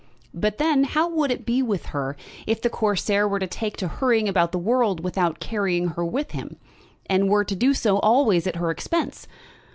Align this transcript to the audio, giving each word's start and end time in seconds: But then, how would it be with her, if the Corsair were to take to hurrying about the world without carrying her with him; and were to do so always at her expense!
But 0.33 0.57
then, 0.57 0.85
how 0.85 1.07
would 1.09 1.29
it 1.29 1.45
be 1.45 1.61
with 1.61 1.85
her, 1.93 2.17
if 2.47 2.59
the 2.59 2.71
Corsair 2.71 3.27
were 3.27 3.37
to 3.37 3.45
take 3.45 3.77
to 3.77 3.87
hurrying 3.87 4.27
about 4.27 4.51
the 4.51 4.57
world 4.57 5.03
without 5.03 5.39
carrying 5.39 5.89
her 5.89 6.03
with 6.03 6.31
him; 6.31 6.55
and 7.05 7.29
were 7.29 7.43
to 7.43 7.55
do 7.55 7.75
so 7.75 7.99
always 7.99 8.47
at 8.47 8.55
her 8.55 8.71
expense! 8.71 9.27